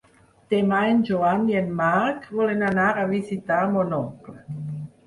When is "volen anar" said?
2.41-2.89